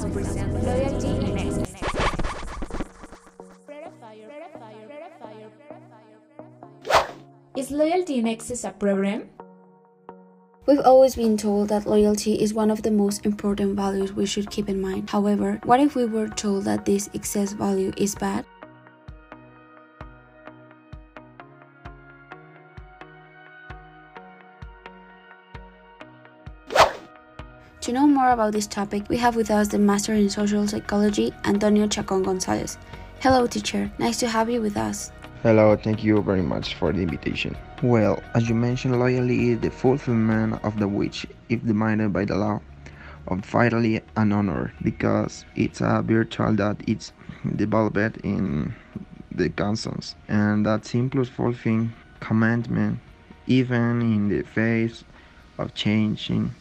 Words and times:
Podcast 0.00 0.12
presents 0.14 0.64
Loyalty 0.64 1.08
in 1.08 1.38
Excess. 1.38 1.74
Is 7.56 7.70
loyalty 7.70 8.18
in 8.18 8.26
excess 8.26 8.64
a 8.64 8.70
problem? 8.70 9.28
We've 10.66 10.80
always 10.80 11.16
been 11.16 11.36
told 11.36 11.68
that 11.68 11.86
loyalty 11.86 12.40
is 12.40 12.54
one 12.54 12.70
of 12.70 12.82
the 12.82 12.90
most 12.90 13.26
important 13.26 13.76
values 13.76 14.14
we 14.14 14.24
should 14.24 14.50
keep 14.50 14.70
in 14.70 14.80
mind. 14.80 15.10
However, 15.10 15.60
what 15.64 15.80
if 15.80 15.94
we 15.94 16.06
were 16.06 16.28
told 16.28 16.64
that 16.64 16.86
this 16.86 17.10
excess 17.12 17.52
value 17.52 17.92
is 17.98 18.14
bad? 18.14 18.46
To 27.82 27.92
know 27.92 28.06
more 28.06 28.32
about 28.32 28.52
this 28.52 28.66
topic, 28.66 29.08
we 29.08 29.16
have 29.16 29.36
with 29.36 29.50
us 29.50 29.68
the 29.68 29.78
Master 29.78 30.12
in 30.12 30.28
Social 30.28 30.68
Psychology, 30.68 31.32
Antonio 31.44 31.86
Chacon 31.86 32.22
Gonzalez. 32.22 32.76
Hello, 33.20 33.46
teacher. 33.46 33.90
Nice 33.98 34.18
to 34.20 34.28
have 34.28 34.50
you 34.50 34.60
with 34.60 34.76
us. 34.76 35.10
Hello, 35.42 35.74
thank 35.76 36.04
you 36.04 36.20
very 36.20 36.42
much 36.42 36.74
for 36.74 36.92
the 36.92 37.00
invitation. 37.00 37.56
Well, 37.82 38.22
as 38.34 38.50
you 38.50 38.54
mentioned, 38.54 38.98
loyalty 38.98 39.52
is 39.52 39.60
the 39.60 39.70
fulfillment 39.70 40.62
of 40.62 40.78
the 40.78 40.86
which, 40.86 41.26
if 41.48 41.64
demanded 41.64 42.12
by 42.12 42.26
the 42.26 42.36
law, 42.36 42.60
of 43.28 43.46
fidelity 43.46 44.02
an 44.14 44.32
honor, 44.32 44.74
because 44.82 45.46
it's 45.56 45.80
a 45.80 46.02
virtue 46.04 46.54
that 46.56 46.76
it's 46.86 47.14
developed 47.56 48.18
in 48.18 48.74
the 49.32 49.48
conscience, 49.48 50.16
and 50.28 50.66
that 50.66 50.84
simply 50.84 51.24
fulfilling 51.24 51.94
commandment, 52.20 52.98
even 53.46 54.02
in 54.02 54.28
the 54.28 54.42
face 54.42 55.02
of 55.56 55.72
changing 55.72 56.54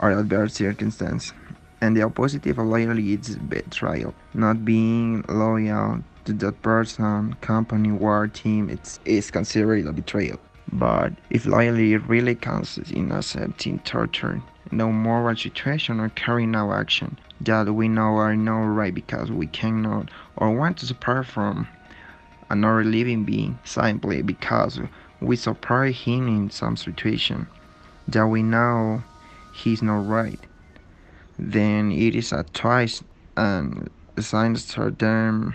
or 0.00 0.10
adverse 0.10 0.54
circumstance. 0.54 1.32
And 1.80 1.96
the 1.96 2.02
opposite 2.02 2.44
of 2.46 2.58
loyalty 2.58 3.14
is 3.14 3.36
betrayal, 3.36 4.14
not 4.34 4.64
being 4.64 5.24
loyal 5.28 6.02
to 6.24 6.32
that 6.34 6.60
person, 6.62 7.34
company, 7.40 7.92
war, 7.92 8.28
team, 8.28 8.68
it's, 8.68 9.00
is 9.04 9.30
considered 9.30 9.86
a 9.86 9.92
betrayal. 9.92 10.38
But 10.72 11.12
if 11.30 11.46
loyalty 11.46 11.96
really 11.96 12.34
consists 12.34 12.90
in 12.90 13.10
accepting 13.12 13.78
torture, 13.80 14.42
no 14.70 14.92
moral 14.92 15.36
situation, 15.36 16.00
or 16.00 16.10
carrying 16.10 16.54
out 16.54 16.72
action 16.72 17.18
that 17.40 17.72
we 17.72 17.88
know 17.88 18.16
are 18.16 18.36
not 18.36 18.64
right 18.64 18.94
because 18.94 19.30
we 19.30 19.46
cannot 19.46 20.10
or 20.36 20.52
want 20.52 20.76
to 20.78 20.86
separate 20.86 21.26
from 21.26 21.66
another 22.50 22.84
living 22.84 23.24
being 23.24 23.58
simply 23.64 24.22
because 24.22 24.78
we 25.20 25.36
support 25.36 25.92
him 25.92 26.28
in 26.28 26.50
some 26.50 26.76
situation 26.76 27.46
that 28.08 28.26
we 28.26 28.42
know 28.42 29.02
he's 29.52 29.82
not 29.82 30.06
right, 30.06 30.40
then 31.38 31.92
it 31.92 32.14
is 32.14 32.32
a 32.32 32.44
twice 32.52 33.02
and 33.36 33.88
signs 34.18 34.66
to 34.74 34.90
them 34.90 35.54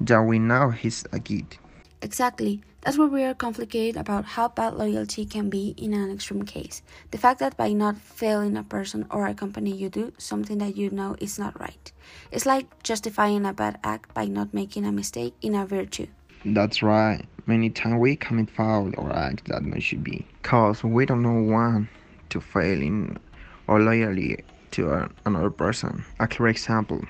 that 0.00 0.20
we 0.20 0.38
know 0.38 0.70
he's 0.70 1.04
a 1.12 1.18
kid. 1.18 1.56
Exactly. 2.02 2.60
That's 2.82 2.98
where 2.98 3.08
we 3.08 3.24
are 3.24 3.34
complicated 3.34 4.00
about 4.00 4.24
how 4.24 4.46
bad 4.46 4.74
loyalty 4.74 5.26
can 5.26 5.50
be 5.50 5.74
in 5.76 5.92
an 5.92 6.12
extreme 6.12 6.44
case. 6.44 6.82
The 7.10 7.18
fact 7.18 7.40
that 7.40 7.56
by 7.56 7.72
not 7.72 7.98
failing 7.98 8.56
a 8.56 8.62
person 8.62 9.06
or 9.10 9.26
a 9.26 9.34
company 9.34 9.72
you 9.72 9.88
do 9.88 10.12
something 10.18 10.58
that 10.58 10.76
you 10.76 10.90
know 10.90 11.16
is 11.18 11.36
not 11.36 11.58
right. 11.58 11.90
It's 12.30 12.46
like 12.46 12.82
justifying 12.84 13.44
a 13.44 13.52
bad 13.52 13.80
act 13.82 14.14
by 14.14 14.26
not 14.26 14.54
making 14.54 14.84
a 14.84 14.92
mistake 14.92 15.34
in 15.42 15.56
a 15.56 15.66
virtue. 15.66 16.06
That's 16.44 16.80
right. 16.80 17.24
Many 17.46 17.70
times 17.70 17.98
we 17.98 18.14
commit 18.14 18.50
foul 18.50 18.92
or 18.96 19.12
act 19.12 19.48
that 19.48 19.64
not 19.64 19.82
should 19.82 20.04
be. 20.04 20.24
Cause 20.44 20.84
we 20.84 21.06
don't 21.06 21.22
know 21.22 21.42
want 21.52 21.88
to 22.30 22.40
fail 22.40 22.80
in 22.80 23.18
or 23.66 23.80
loyalty 23.80 24.44
to 24.72 25.08
another 25.24 25.50
person. 25.50 26.04
A 26.20 26.26
clear 26.26 26.48
example 26.48 27.02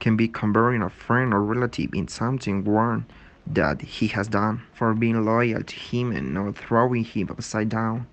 can 0.00 0.16
be 0.16 0.28
comparing 0.28 0.82
a 0.82 0.90
friend 0.90 1.32
or 1.32 1.42
relative 1.42 1.90
in 1.94 2.08
something 2.08 2.64
wrong 2.64 3.06
that 3.46 3.80
he 3.80 4.08
has 4.08 4.28
done 4.28 4.62
for 4.74 4.92
being 4.94 5.24
loyal 5.24 5.62
to 5.62 5.76
him 5.76 6.12
and 6.12 6.34
not 6.34 6.56
throwing 6.56 7.04
him 7.04 7.28
upside 7.30 7.68
down. 7.68 8.06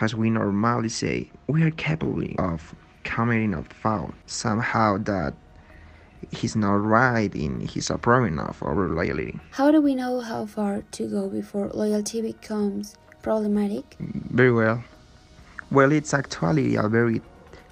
As 0.00 0.14
we 0.14 0.30
normally 0.30 0.88
say, 0.88 1.30
we 1.46 1.62
are 1.62 1.70
capable 1.70 2.28
of 2.38 2.74
committing 3.02 3.54
a 3.54 3.62
foul 3.64 4.12
somehow 4.26 4.98
that 4.98 5.34
he's 6.30 6.54
not 6.54 6.74
right 6.84 7.34
in 7.34 7.60
his 7.60 7.90
approving 7.90 8.38
of 8.38 8.62
our 8.62 8.88
loyalty. 8.88 9.38
How 9.52 9.70
do 9.70 9.80
we 9.80 9.94
know 9.94 10.20
how 10.20 10.46
far 10.46 10.82
to 10.82 11.08
go 11.08 11.28
before 11.28 11.70
loyalty 11.72 12.20
becomes 12.20 12.96
problematic? 13.22 13.96
Very 13.98 14.52
well. 14.52 14.84
Well, 15.72 15.92
it's 15.92 16.12
actually 16.12 16.74
a 16.74 16.88
very 16.88 17.22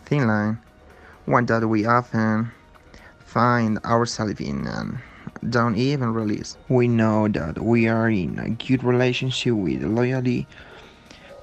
thin 0.04 0.28
line, 0.28 0.58
one 1.24 1.46
that 1.46 1.66
we 1.66 1.84
often 1.84 2.52
find 3.18 3.78
ourselves 3.78 4.40
in 4.40 4.68
and 4.68 4.98
don't 5.50 5.76
even 5.76 6.14
release. 6.14 6.56
We 6.68 6.86
know 6.86 7.26
that 7.26 7.58
we 7.58 7.88
are 7.88 8.08
in 8.08 8.38
a 8.38 8.50
good 8.50 8.84
relationship 8.84 9.52
with 9.54 9.82
loyalty 9.82 10.46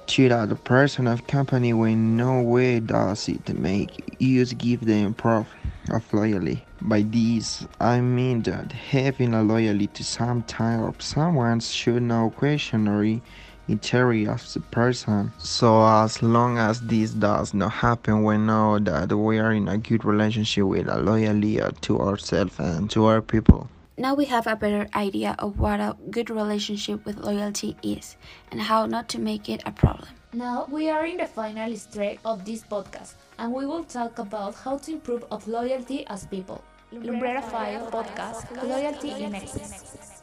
to 0.06 0.28
that 0.30 0.64
person 0.64 1.06
of 1.06 1.26
company 1.26 1.74
when 1.74 2.16
no 2.16 2.40
way 2.40 2.80
does 2.80 3.28
it 3.28 3.46
make 3.58 4.16
use 4.18 4.54
give 4.54 4.86
them 4.86 5.12
proof 5.12 5.46
of 5.90 6.10
loyalty. 6.14 6.64
By 6.80 7.02
this 7.02 7.66
I 7.78 8.00
mean 8.00 8.40
that 8.44 8.72
having 8.72 9.34
a 9.34 9.42
loyalty 9.42 9.88
to 9.88 10.04
some 10.04 10.42
type 10.44 10.80
of 10.80 11.02
someone 11.02 11.60
should 11.60 12.02
no 12.02 12.30
questionary 12.30 13.20
integrity 13.68 14.26
of 14.26 14.42
the 14.52 14.60
person. 14.60 15.32
So 15.38 15.84
as 15.84 16.22
long 16.22 16.58
as 16.58 16.80
this 16.80 17.10
does 17.10 17.54
not 17.54 17.72
happen, 17.72 18.24
we 18.24 18.38
know 18.38 18.78
that 18.78 19.12
we 19.12 19.38
are 19.38 19.52
in 19.52 19.68
a 19.68 19.78
good 19.78 20.04
relationship 20.04 20.64
with 20.64 20.88
a 20.88 20.98
loyalty 20.98 21.60
to 21.82 22.00
ourselves 22.00 22.58
and 22.58 22.90
to 22.90 23.04
our 23.06 23.22
people. 23.22 23.68
Now 23.98 24.14
we 24.14 24.26
have 24.26 24.46
a 24.46 24.56
better 24.56 24.88
idea 24.94 25.36
of 25.38 25.58
what 25.58 25.80
a 25.80 25.96
good 26.10 26.28
relationship 26.28 27.06
with 27.06 27.16
loyalty 27.16 27.76
is 27.82 28.16
and 28.50 28.60
how 28.60 28.84
not 28.84 29.08
to 29.10 29.18
make 29.18 29.48
it 29.48 29.62
a 29.64 29.72
problem. 29.72 30.08
Now 30.34 30.66
we 30.70 30.90
are 30.90 31.06
in 31.06 31.16
the 31.16 31.26
final 31.26 31.74
stretch 31.76 32.18
of 32.22 32.44
this 32.44 32.62
podcast 32.62 33.14
and 33.38 33.54
we 33.54 33.64
will 33.64 33.84
talk 33.84 34.18
about 34.18 34.54
how 34.54 34.76
to 34.78 34.92
improve 34.92 35.24
of 35.30 35.48
loyalty 35.48 36.06
as 36.08 36.26
people. 36.26 36.62
Lumbrera 36.92 37.42
File 37.42 37.90
Podcast 37.90 38.62
Loyalty 38.62 39.10
in 39.24 39.34
Excess. 39.34 40.15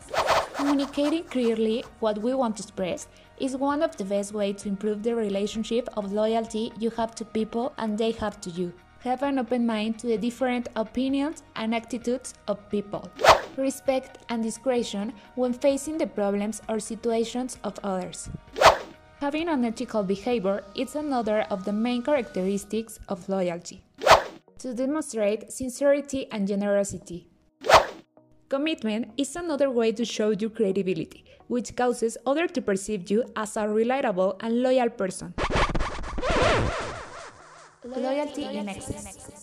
Communicating 0.63 1.25
clearly 1.25 1.83
what 1.99 2.17
we 2.19 2.33
want 2.33 2.55
to 2.55 2.63
express 2.63 3.09
is 3.37 3.57
one 3.57 3.83
of 3.83 3.97
the 3.97 4.05
best 4.05 4.33
ways 4.33 4.61
to 4.61 4.69
improve 4.69 5.03
the 5.03 5.13
relationship 5.13 5.89
of 5.97 6.13
loyalty 6.13 6.71
you 6.79 6.89
have 6.91 7.13
to 7.15 7.25
people 7.25 7.73
and 7.77 7.97
they 7.97 8.11
have 8.11 8.39
to 8.39 8.49
you. 8.49 8.71
Have 8.99 9.23
an 9.23 9.39
open 9.39 9.65
mind 9.65 9.99
to 9.99 10.07
the 10.07 10.17
different 10.17 10.69
opinions 10.77 11.43
and 11.57 11.75
attitudes 11.75 12.33
of 12.47 12.69
people. 12.69 13.11
Respect 13.57 14.19
and 14.29 14.41
discretion 14.41 15.11
when 15.35 15.51
facing 15.51 15.97
the 15.97 16.07
problems 16.07 16.61
or 16.69 16.79
situations 16.79 17.57
of 17.65 17.77
others. 17.83 18.29
Having 19.19 19.49
an 19.49 19.65
ethical 19.65 20.01
behavior 20.01 20.63
is 20.75 20.95
another 20.95 21.41
of 21.49 21.65
the 21.65 21.73
main 21.73 22.01
characteristics 22.01 23.01
of 23.09 23.27
loyalty. 23.27 23.83
To 24.59 24.73
demonstrate 24.73 25.51
sincerity 25.51 26.31
and 26.31 26.47
generosity. 26.47 27.27
Commitment 28.53 29.09
is 29.17 29.35
another 29.35 29.67
way 29.71 29.91
to 29.91 30.05
show 30.05 30.29
your 30.29 30.51
credibility, 30.51 31.25
which 31.47 31.75
causes 31.75 32.19
others 32.23 32.51
to 32.51 32.61
perceive 32.61 33.09
you 33.09 33.23
as 33.35 33.57
a 33.57 33.67
reliable 33.67 34.37
and 34.41 34.61
loyal 34.61 34.91
person. 34.91 35.33
Loyalty 37.83 38.43
in 38.43 38.69
excess. 38.69 39.42